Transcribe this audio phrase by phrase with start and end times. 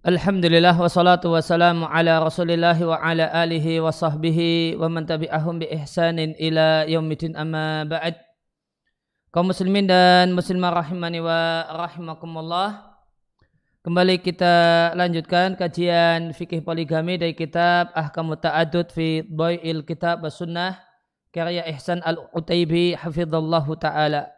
[0.00, 6.32] Alhamdulillah wassalatu wassalamu ala rasulillah wa ala alihi wa sahbihi wa man tabi'ahum bi ihsanin
[6.40, 8.16] ila yaumidin amma ba'd.
[9.28, 12.96] Kaum muslimin dan muslimah rahimani wa rahimakumullah.
[13.84, 20.80] Kembali kita lanjutkan kajian fikih poligami dari kitab Ahkamut Ta'adud fi Dhai'il Kitab Sunnah
[21.28, 24.32] karya Ihsan Al-Utaibi hafizallahu ta'ala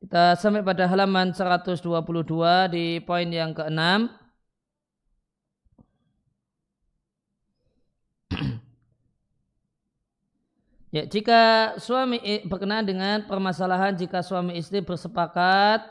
[0.00, 1.84] kita sampai pada halaman 122
[2.72, 4.08] di poin yang keenam.
[10.90, 12.18] Ya, jika suami
[12.50, 15.86] berkenaan dengan permasalahan jika suami istri bersepakat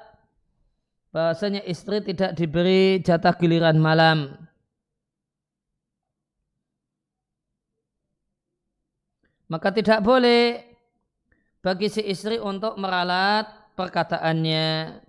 [1.15, 4.35] bahasanya istri tidak diberi jatah giliran malam.
[9.47, 10.67] Maka tidak boleh
[11.63, 14.99] bagi si istri untuk meralat perkataannya.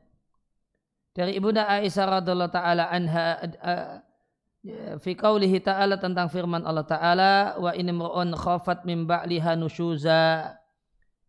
[1.11, 3.95] Dari ibunda Aisyah radhiallahu taala anha uh,
[5.03, 10.55] fi qaulihi ta'ala tentang firman Allah taala wa in imra'un khafat min ba'liha nusyuza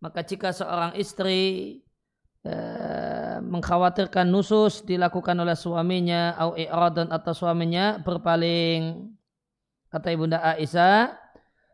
[0.03, 1.79] maka jika seorang istri
[2.43, 9.09] uh, mengkhawatirkan nusus dilakukan oleh suaminya au i'radan atau suaminya berpaling
[9.89, 11.20] kata ibunda Aisyah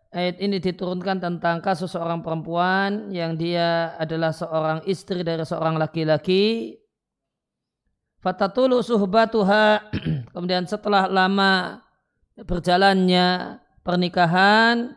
[0.08, 6.76] Ayat ini diturunkan tentang kasus seorang perempuan yang dia adalah seorang istri dari seorang laki-laki.
[8.24, 9.92] Fatatulu suhbatuha.
[10.34, 11.84] Kemudian setelah lama
[12.38, 14.94] berjalannya pernikahan,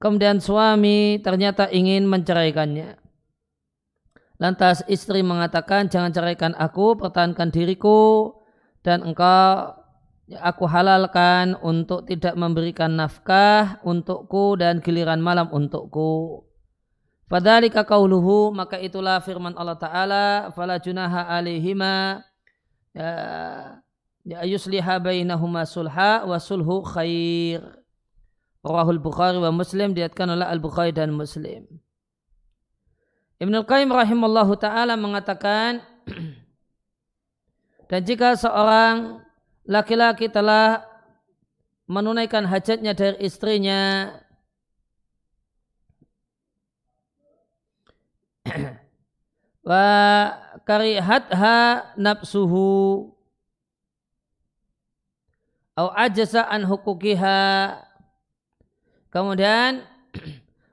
[0.00, 2.98] kemudian suami ternyata ingin menceraikannya.
[4.36, 8.34] Lantas istri mengatakan, jangan ceraikan aku, pertahankan diriku,
[8.84, 9.75] dan engkau
[10.34, 16.42] aku halalkan untuk tidak memberikan nafkah untukku dan giliran malam untukku.
[17.30, 22.22] Fadhalika qauluhu maka itulah firman Allah Ta'ala fala junaha alaihima
[22.94, 27.62] ya, ya bainahuma sulha wa sulhu khair.
[28.66, 31.70] Rawahul Bukhari wa Muslim diatkan oleh Al-Bukhari dan Muslim.
[33.38, 35.84] Ibnu Qayyim rahimallahu taala mengatakan
[37.90, 39.25] dan jika seorang
[39.66, 40.86] laki-laki telah
[41.90, 44.14] menunaikan hajatnya dari istrinya.
[49.66, 49.86] Wa
[50.62, 53.10] karihatha nafsuhu.
[55.76, 57.74] Au ajasa an hukukiha.
[59.10, 59.82] Kemudian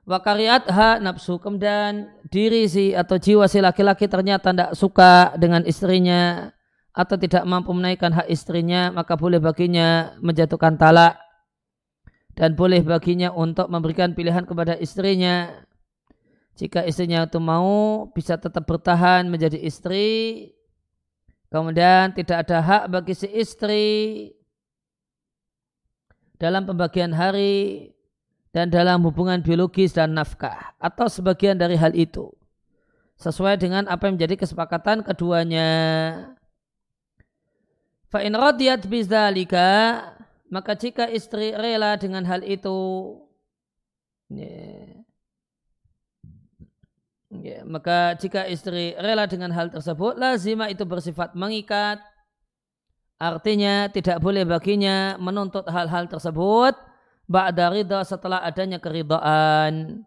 [0.06, 1.42] wa karihatha nafsu.
[1.42, 6.53] Kemudian diri si atau jiwa si laki-laki ternyata tidak suka dengan istrinya
[6.94, 11.18] atau tidak mampu menaikkan hak istrinya maka boleh baginya menjatuhkan talak.
[12.34, 15.54] Dan boleh baginya untuk memberikan pilihan kepada istrinya.
[16.58, 20.50] Jika istrinya itu mau bisa tetap bertahan menjadi istri.
[21.46, 23.86] Kemudian tidak ada hak bagi si istri.
[26.34, 27.94] Dalam pembagian hari
[28.50, 32.34] dan dalam hubungan biologis dan nafkah atau sebagian dari hal itu.
[33.14, 35.66] Sesuai dengan apa yang menjadi kesepakatan keduanya
[38.14, 39.98] Fa in radiyat bizalika
[40.46, 42.78] maka jika istri rela dengan hal itu
[44.30, 44.86] ya,
[47.42, 51.98] ya, maka jika istri rela dengan hal tersebut lazima itu bersifat mengikat.
[53.18, 56.78] Artinya tidak boleh baginya menuntut hal-hal tersebut
[57.26, 60.06] ba'da ridha setelah adanya keridhaan.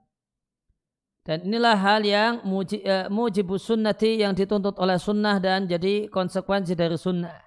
[1.27, 2.39] Dan inilah hal yang
[2.71, 7.47] eh, mujibus sunnati yang dituntut oleh sunnah dan jadi konsekuensi dari sunnah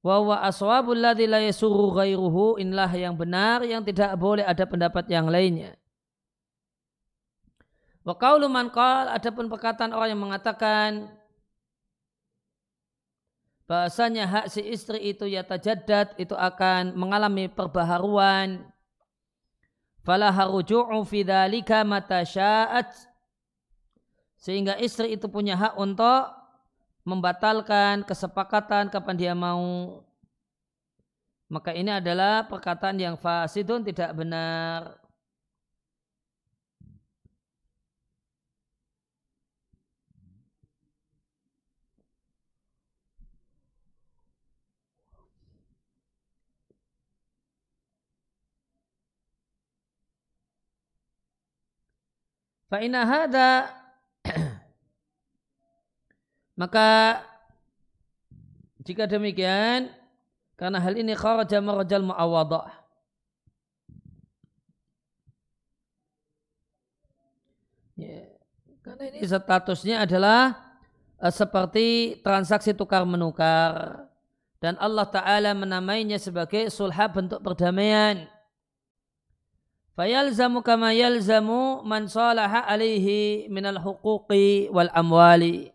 [0.00, 5.04] wa wa aswabul ladzi la yasuru ghairuhu inilah yang benar yang tidak boleh ada pendapat
[5.12, 5.76] yang lainnya.
[8.00, 11.12] Wa qaulu man qal adapun perkataan orang yang mengatakan
[13.68, 18.64] bahasanya hak si istri itu ya tajaddad itu akan mengalami perbaharuan.
[20.00, 22.88] Fala haruju'u fi dzalika mata sya'at
[24.40, 26.39] sehingga istri itu punya hak untuk
[27.04, 30.00] membatalkan kesepakatan kapan dia mau.
[31.50, 35.00] Maka ini adalah perkataan yang fasidun tidak benar.
[52.70, 53.79] Fa'ina hada
[56.60, 57.16] maka
[58.84, 59.88] jika demikian
[60.60, 62.68] karena hal ini kharaja marajal muawadah
[67.96, 68.28] ya,
[68.84, 70.52] karena ini statusnya adalah
[71.16, 74.04] uh, seperti transaksi tukar menukar
[74.60, 78.28] dan Allah Ta'ala menamainya sebagai sulha bentuk perdamaian.
[79.96, 85.72] Fayalzamu kama yalzamu man salaha alaihi minal huquqi wal amwali.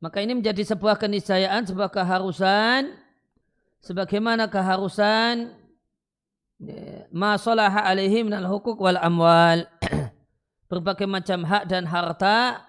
[0.00, 2.96] Maka ini menjadi sebuah keniscayaan, sebuah keharusan,
[3.84, 5.52] sebagaimana keharusan
[6.56, 9.68] ya, ma salaha alaihi minal huquq wal amwal.
[10.72, 12.64] Berbagai macam hak dan harta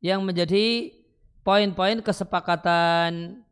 [0.00, 0.94] yang menjadi
[1.44, 3.44] poin-poin kesepakatan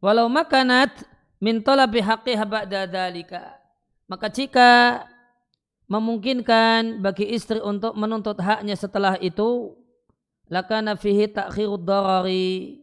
[0.00, 1.04] Walau makanat
[1.44, 3.59] min talabi haqqiha ba'da dalika.
[4.10, 5.06] Maka jika
[5.86, 9.78] memungkinkan bagi istri untuk menuntut haknya setelah itu,
[10.50, 12.82] lakana fihi ta'khirud darari.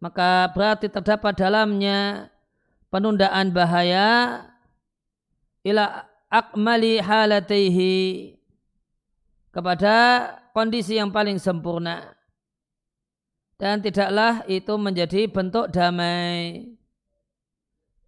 [0.00, 2.32] Maka berarti terdapat dalamnya
[2.88, 4.40] penundaan bahaya
[5.60, 8.34] ila akmali halataihi
[9.52, 9.96] kepada
[10.56, 12.16] kondisi yang paling sempurna
[13.60, 16.64] dan tidaklah itu menjadi bentuk damai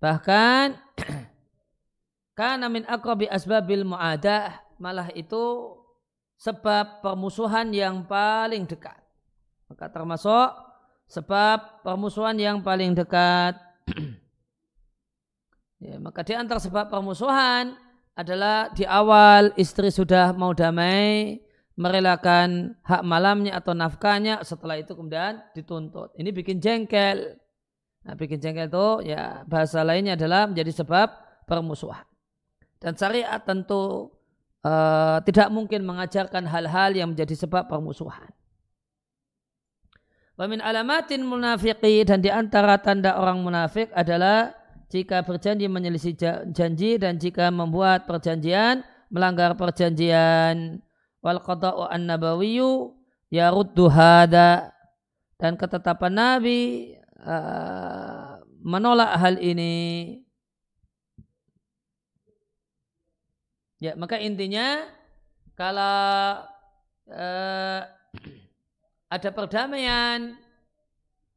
[0.01, 0.81] bahkan
[2.33, 5.77] karena min akrabi asbabil muadah malah itu
[6.41, 8.99] sebab permusuhan yang paling dekat
[9.69, 10.51] maka termasuk
[11.07, 13.57] sebab permusuhan yang paling dekat
[15.83, 17.75] Ya, maka di antara sebab permusuhan
[18.15, 21.43] adalah di awal istri sudah mau damai,
[21.75, 26.15] merelakan hak malamnya atau nafkahnya, setelah itu kemudian dituntut.
[26.15, 27.35] Ini bikin jengkel.
[28.07, 31.09] Nah, bikin jengkel itu ya bahasa lainnya adalah menjadi sebab
[31.51, 32.07] permusuhan.
[32.83, 34.11] Dan syariat tentu
[34.67, 38.31] uh, tidak mungkin mengajarkan hal-hal yang menjadi sebab permusuhan.
[40.35, 44.51] Wamin alamatin munafiqi dan di antara tanda orang munafik adalah
[44.91, 46.19] jika berjanji menyelisih
[46.51, 50.81] janji dan jika membuat perjanjian melanggar perjanjian
[51.21, 52.97] wal qada'u an nabawiyyu
[53.29, 54.73] yaruddu hada
[55.37, 56.61] dan ketetapan nabi
[57.23, 60.21] uh, menolak hal ini
[63.83, 64.87] ya maka intinya
[65.59, 66.47] kalau
[67.11, 67.81] uh,
[69.11, 70.39] ada perdamaian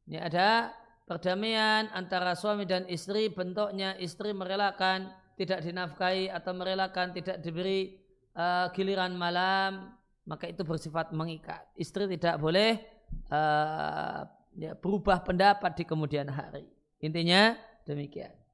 [0.05, 0.69] ini ada
[1.09, 5.09] perdamaian antara suami dan istri bentuknya istri merelakan
[5.41, 7.97] tidak dinafkahi atau merelakan tidak diberi
[8.37, 11.61] uh, giliran malam maka itu bersifat mengikat.
[11.77, 12.81] Istri tidak boleh
[13.29, 14.25] uh,
[14.57, 16.65] ya, berubah pendapat di kemudian hari.
[17.01, 17.53] Intinya
[17.85, 18.44] demikian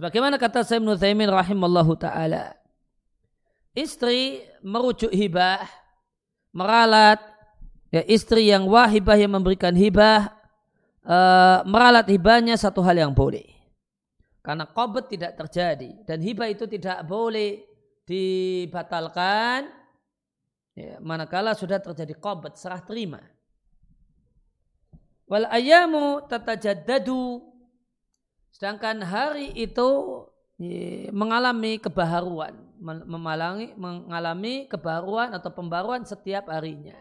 [0.00, 2.56] Sebagaimana kata Sayyid Ibn rahimallahu ta'ala.
[3.76, 5.60] Istri merujuk hibah,
[6.56, 7.20] meralat,
[7.92, 10.32] ya istri yang wahibah yang memberikan hibah,
[11.04, 13.44] uh, meralat hibahnya satu hal yang boleh.
[14.40, 15.92] Karena qabet tidak terjadi.
[16.08, 17.60] Dan hibah itu tidak boleh
[18.08, 19.68] dibatalkan
[20.80, 23.20] ya, manakala sudah terjadi qabet, serah terima.
[25.28, 27.49] Wal ayamu tatajaddadu
[28.50, 29.88] Sedangkan hari itu
[31.10, 32.52] mengalami kebaharuan,
[32.82, 36.96] mengalami, mengalami kebaharuan atau pembaruan setiap harinya.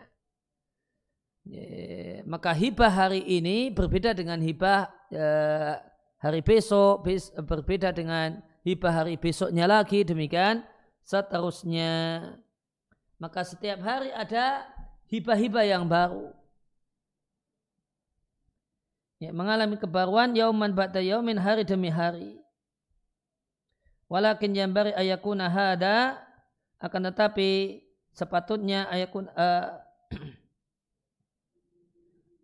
[2.24, 5.75] Maka hibah hari ini berbeda dengan hibah eh,
[6.24, 7.03] hari besok,
[7.44, 10.63] berbeda dengan hibah hari besoknya lagi, demikian
[11.03, 12.22] seterusnya.
[13.20, 14.63] Maka setiap hari ada
[15.12, 16.38] hibah-hibah yang baru
[19.19, 22.39] ya, mengalami kebaruan yauman ba'da yaumin hari demi hari.
[24.09, 26.17] Walakin bari ayakuna hada
[26.81, 29.77] akan tetapi sepatutnya ayakun uh,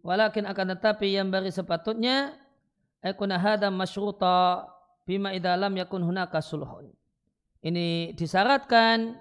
[0.06, 2.38] walakin akan tetapi yang bari sepatutnya
[3.02, 4.70] ayakuna hada masyruta
[5.10, 6.94] bima idalam yakun hunaka sulhun.
[7.66, 9.18] Ini disyaratkan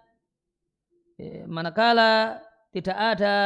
[1.17, 2.45] ya, manakala
[2.77, 3.37] tidak ada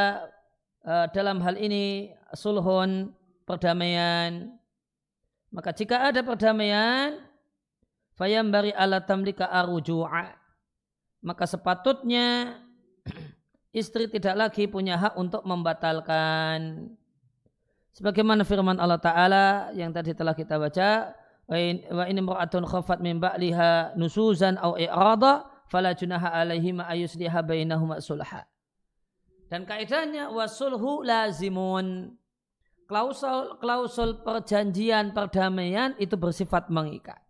[0.82, 3.14] uh, dalam hal ini sulhun
[3.48, 4.52] perdamaian.
[5.48, 7.16] Maka jika ada perdamaian,
[8.20, 10.36] fayambari ala tamlika aruju'a.
[11.24, 12.60] Maka sepatutnya
[13.80, 16.92] istri tidak lagi punya hak untuk membatalkan.
[17.96, 21.16] Sebagaimana firman Allah Ta'ala yang tadi telah kita baca,
[21.48, 27.98] wa ini mu'atun khafat min ba'liha nusuzan au i'rada fala junaha alaihi ma ayusliha bainahuma
[27.98, 28.44] sulha.
[29.48, 32.12] Dan kaidahnya wasulhu lazimun
[32.88, 37.20] klausul klausul perjanjian perdamaian itu bersifat mengikat.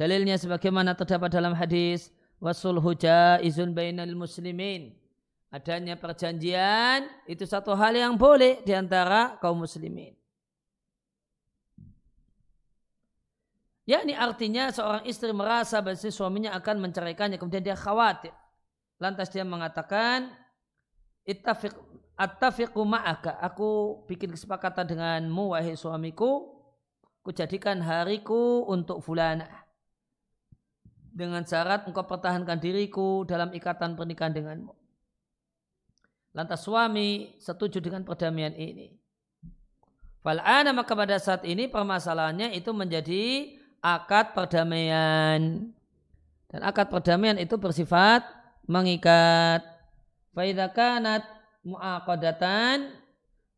[0.00, 2.08] Dalilnya sebagaimana terdapat dalam hadis
[2.40, 4.96] wasul huja izun bainal muslimin.
[5.50, 10.14] adanya perjanjian itu satu hal yang boleh di antara kaum muslimin.
[13.82, 18.30] Ya ini artinya seorang istri merasa bahwa suaminya akan menceraikannya kemudian dia khawatir.
[19.02, 20.30] Lantas dia mengatakan
[21.26, 21.74] ittafiq
[22.20, 26.60] attafiqu ma'aka aku bikin kesepakatan denganmu wahai suamiku
[27.24, 29.48] ku jadikan hariku untuk fulana
[31.10, 34.72] dengan syarat engkau pertahankan diriku dalam ikatan pernikahan denganmu.
[36.30, 38.94] Lantas suami setuju dengan perdamaian ini.
[40.22, 43.50] Fal'ana maka pada saat ini permasalahannya itu menjadi
[43.82, 45.74] akad perdamaian.
[46.50, 48.22] Dan akad perdamaian itu bersifat
[48.70, 49.66] mengikat.
[50.30, 51.26] Faidakanat
[51.66, 52.92] mu'aqadatan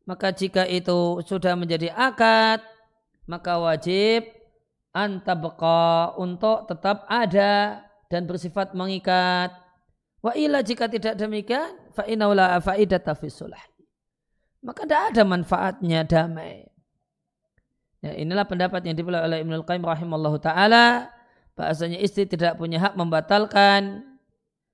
[0.03, 2.59] maka jika itu sudah menjadi akad
[3.27, 4.27] maka wajib
[4.93, 9.49] antabqa untuk tetap ada dan bersifat mengikat.
[10.23, 13.17] Wa illa jika tidak demikian fa inaula faidata
[14.63, 16.69] Maka tidak ada manfaatnya damai.
[17.99, 21.11] Ya, inilah pendapat yang dipilih oleh Ibnu Qayyim rahimallahu taala
[21.55, 24.03] bahasanya istri tidak punya hak membatalkan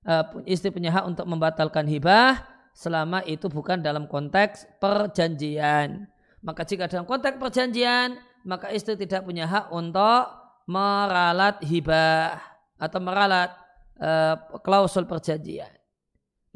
[0.02, 2.42] uh, istri punya hak untuk membatalkan hibah
[2.72, 6.08] selama itu bukan dalam konteks perjanjian.
[6.40, 8.16] Maka jika dalam konteks perjanjian,
[8.48, 10.24] maka istri tidak punya hak untuk
[10.70, 12.40] meralat hibah
[12.80, 13.52] atau meralat
[14.00, 15.70] uh, klausul perjanjian.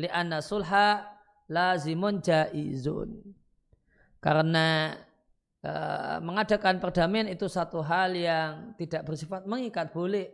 [0.00, 1.04] Lianna sulha
[1.50, 3.20] lazimun jaizun.
[4.24, 4.96] Karena
[5.64, 10.28] Eh, mengadakan perdamaian itu satu hal yang tidak bersifat mengikat boleh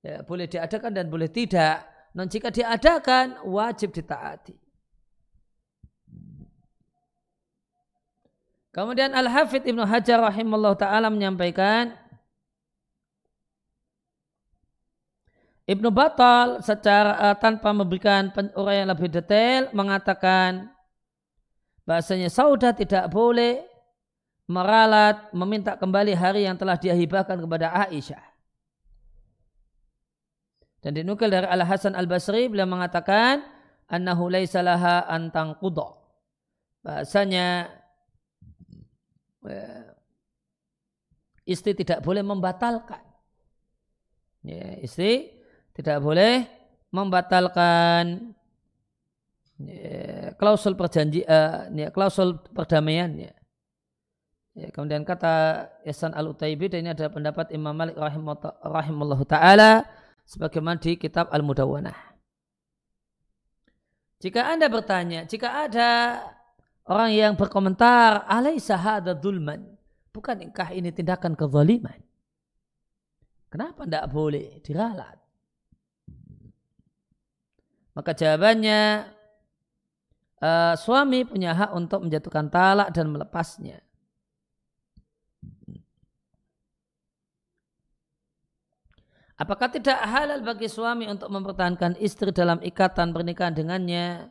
[0.00, 1.84] ya, boleh diadakan dan boleh tidak
[2.16, 4.56] non jika diadakan wajib ditaati
[8.70, 11.94] kemudian al hafidh ibnu hajar rahimahullah taala menyampaikan
[15.70, 18.26] Ibnu Batal secara uh, tanpa memberikan
[18.58, 20.66] uraian yang lebih detail mengatakan
[21.86, 23.62] bahasanya saudah tidak boleh
[24.50, 28.18] meralat meminta kembali hari yang telah dia hibahkan kepada Aisyah.
[30.82, 33.46] Dan dinukil dari Al Hasan Al Basri beliau mengatakan
[33.86, 35.54] annahu laisa laha antang.
[36.82, 37.70] Bahasanya
[39.48, 39.86] eh,
[41.48, 43.00] istri tidak boleh membatalkan.
[44.40, 45.36] Ya, istri
[45.76, 46.48] tidak boleh
[46.90, 48.32] membatalkan
[49.60, 53.32] ya, klausul perjanji uh, ya, klausul perdamaiannya.
[54.58, 59.86] Ya, kemudian kata Ihsan al-Utaibi dan ini adalah pendapat Imam Malik rahimahullah ta'ala
[60.26, 61.94] sebagaimana di kitab Al-Mudawwanah.
[64.20, 65.88] Jika Anda bertanya, jika ada
[66.90, 69.62] orang yang berkomentar, alaisa hadha dulman,
[70.10, 72.02] bukankah ini tindakan kezaliman?
[73.46, 75.18] Kenapa tidak boleh diralat?
[77.94, 79.06] Maka jawabannya,
[80.42, 83.78] uh, suami punya hak untuk menjatuhkan talak dan melepasnya.
[89.40, 94.28] Apakah tidak halal bagi suami untuk mempertahankan istri dalam ikatan pernikahan dengannya?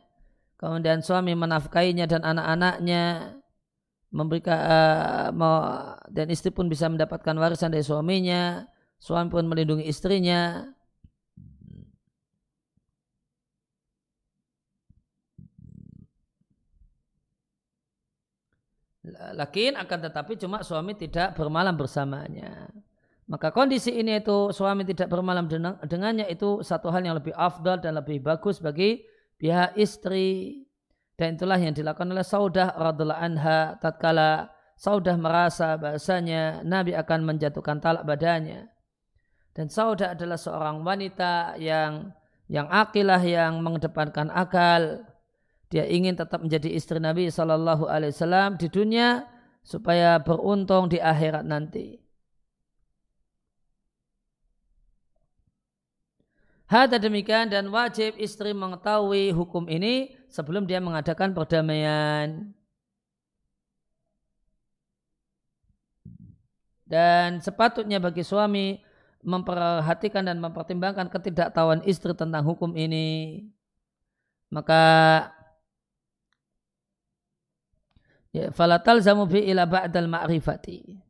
[0.60, 3.32] Kemudian suami menafkainya dan anak-anaknya,
[4.12, 8.68] memberikan uh, dan istri pun bisa mendapatkan warisan dari suaminya,
[9.00, 10.68] suami pun melindungi istrinya.
[19.32, 22.68] Lakin akan tetapi cuma suami tidak bermalam bersamanya.
[23.32, 25.48] Maka kondisi ini itu suami tidak bermalam
[25.88, 29.08] dengannya itu satu hal yang lebih afdal dan lebih bagus bagi
[29.40, 30.62] pihak istri.
[31.16, 37.84] Dan itulah yang dilakukan oleh Saudah radhiallahu anha tatkala Saudah merasa bahasanya Nabi akan menjatuhkan
[37.84, 38.72] talak badannya.
[39.52, 42.16] Dan Saudah adalah seorang wanita yang
[42.48, 45.04] yang akilah yang mengedepankan akal.
[45.68, 49.28] Dia ingin tetap menjadi istri Nabi Shallallahu Alaihi Wasallam di dunia
[49.60, 52.00] supaya beruntung di akhirat nanti.
[56.70, 62.54] Hada demikian dan wajib istri mengetahui hukum ini sebelum dia mengadakan perdamaian.
[66.86, 68.78] Dan sepatutnya bagi suami
[69.26, 73.50] memperhatikan dan mempertimbangkan ketidaktahuan istri tentang hukum ini.
[74.54, 75.26] Maka
[78.30, 81.02] ya, falatal zamu bi ila ba'dal ma'rifati.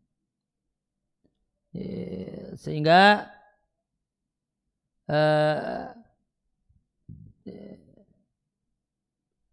[1.77, 3.29] Ya, sehingga
[5.11, 5.91] uh,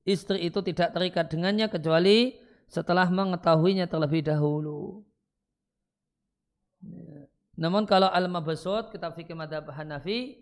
[0.08, 2.38] istri itu tidak terikat dengannya kecuali
[2.70, 5.02] setelah mengetahuinya terlebih dahulu.
[7.58, 10.38] Namun kalau al-mabasud kita fikir madhab Hanafi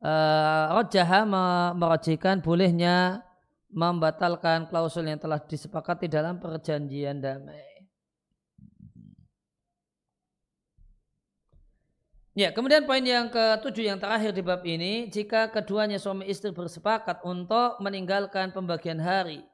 [0.00, 1.26] uh, rajaha
[1.74, 3.26] merajikan bolehnya
[3.74, 7.73] membatalkan klausul yang telah disepakati dalam perjanjian damai.
[12.34, 17.22] Ya, kemudian poin yang ketujuh yang terakhir di bab ini, jika keduanya suami istri bersepakat
[17.22, 19.46] untuk meninggalkan pembagian hari,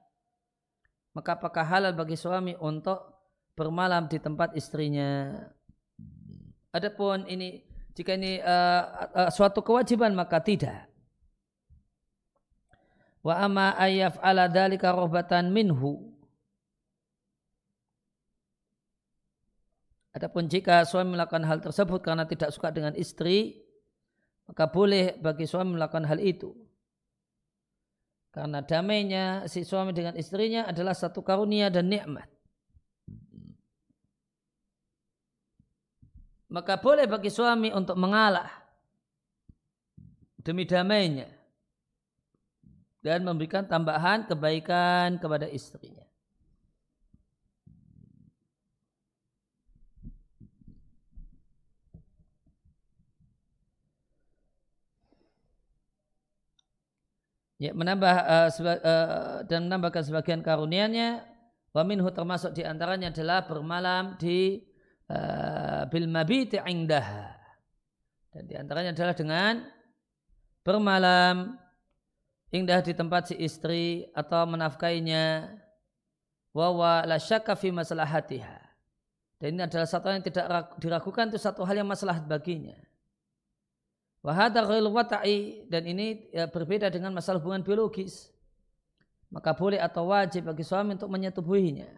[1.13, 3.05] maka apakah halal bagi suami untuk
[3.53, 5.45] bermalam di tempat istrinya?
[6.73, 7.61] Adapun ini
[7.93, 10.89] jika ini uh, uh, suatu kewajiban maka tidak.
[13.21, 16.10] Wa amma ayaf ala dalika rohbatan minhu
[20.11, 23.63] Adapun jika suami melakukan hal tersebut karena tidak suka dengan istri,
[24.51, 26.51] maka boleh bagi suami melakukan hal itu.
[28.35, 32.27] Karena damainya si suami dengan istrinya adalah satu karunia dan nikmat.
[36.51, 38.51] Maka boleh bagi suami untuk mengalah
[40.43, 41.31] demi damainya
[43.07, 46.10] dan memberikan tambahan kebaikan kepada istrinya.
[57.61, 61.21] Ya menambah uh, seba, uh, dan menambahkan sebagian karunianya
[61.77, 64.65] wa minhu termasuk di antaranya adalah bermalam di
[65.13, 67.37] uh, bil mabiti indaha.
[68.33, 69.55] Dan di antaranya adalah dengan
[70.65, 71.61] bermalam
[72.51, 75.53] indah di tempat si istri atau menafkainya
[76.57, 78.59] wa la syakka fi maslahatiha.
[79.37, 82.77] Dan ini adalah satu yang tidak diragukan itu satu hal yang masalah baginya
[84.21, 88.29] Wahada wata'i dan ini ya, berbeda dengan masalah hubungan biologis.
[89.33, 91.89] Maka boleh atau wajib bagi suami untuk menyetubuhinya.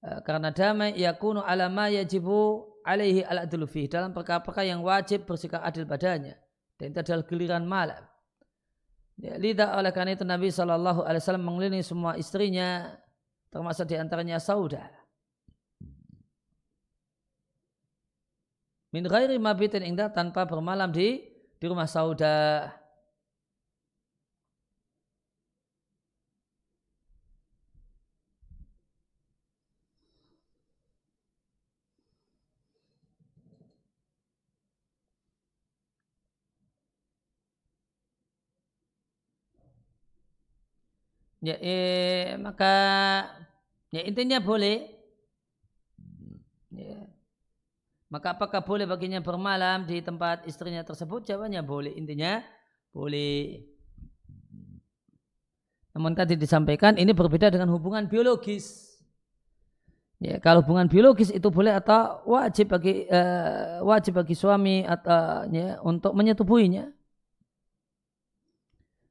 [0.00, 5.60] E, karena damai yakunu ala ma yajibu alaihi ala fi dalam perkara-perkara yang wajib bersikap
[5.60, 6.38] adil padanya.
[6.78, 8.00] Dan itu adalah giliran malam.
[9.20, 12.96] Ya, lidah oleh karena itu Nabi SAW mengelilingi semua istrinya
[13.52, 14.99] termasuk di antaranya Saudah.
[18.94, 21.08] Min ghairi mabitin indah tanpa bermalam di
[21.60, 22.70] di rumah sauda.
[41.40, 42.68] Ya, eh, maka
[43.94, 44.76] ya intinya boleh
[46.70, 47.06] ya,
[48.10, 51.22] maka apakah boleh baginya bermalam di tempat istrinya tersebut?
[51.30, 51.94] Jawabannya boleh.
[51.94, 52.42] Intinya
[52.90, 53.62] boleh.
[55.94, 58.90] Namun tadi disampaikan ini berbeda dengan hubungan biologis.
[60.18, 65.78] Ya, kalau hubungan biologis itu boleh atau wajib bagi uh, wajib bagi suami atau ya,
[65.86, 66.90] untuk menyetubuhinya.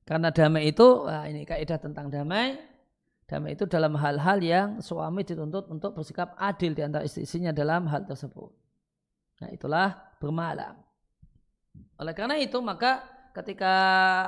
[0.03, 2.59] Karena damai itu, wah ini kaidah tentang damai.
[3.25, 8.03] Damai itu dalam hal-hal yang suami dituntut untuk bersikap adil di antara istri-istrinya dalam hal
[8.03, 8.68] tersebut.
[9.39, 10.75] Nah itulah bermalam.
[11.99, 13.03] Oleh karena itu maka
[13.35, 13.75] ketika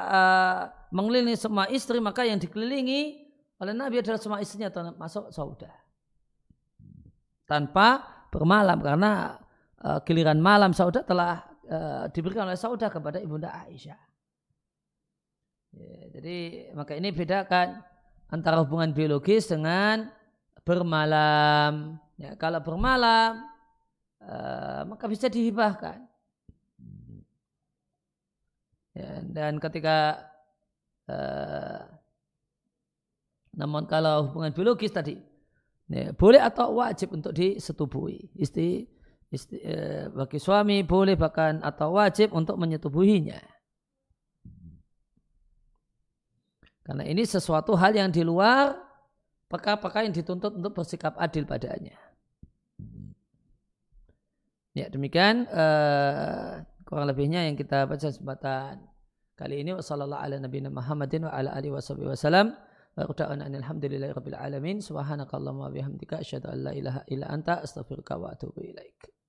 [0.08, 0.60] uh,
[0.92, 3.28] mengelilingi semua istri maka yang dikelilingi
[3.62, 5.78] oleh Nabi adalah semua istrinya termasuk saudara.
[7.46, 9.36] Tanpa bermalam karena
[9.84, 11.34] uh, giliran malam saudara telah
[11.68, 14.00] uh, diberikan oleh saudara kepada ibunda Aisyah.
[15.72, 16.38] Ya, jadi
[16.76, 17.80] maka ini bedakan
[18.32, 20.12] antara hubungan biologis dengan
[20.64, 22.00] bermalam.
[22.16, 23.51] Ya, kalau bermalam
[24.22, 26.06] Eh, maka bisa dihibahkan.
[28.92, 30.20] Ya, dan ketika
[31.08, 31.80] uh,
[33.56, 35.16] namun kalau hubungan biologis tadi
[35.88, 38.92] ya, boleh atau wajib untuk disetubuhi istri,
[39.32, 43.40] istri uh, bagi suami boleh bahkan atau wajib untuk menyetubuhinya
[46.84, 48.76] karena ini sesuatu hal yang di luar
[49.48, 51.96] perkara-perkara yang dituntut untuk bersikap adil padanya.
[54.72, 58.88] Ya demikian uh, kurang lebihnya yang kita baca kesempatan
[59.36, 59.76] kali ini.
[59.76, 62.56] Wasallallahu ala nabiyina Muhammadin wa ala alihi wasallam.
[62.96, 64.80] Wa quta'ana alhamdulillahi rabbil alamin.
[64.84, 69.21] Subhanakallahumma wa bihamdika asyhadu an la ilaha illa anta astaghfiruka wa atubu ilaik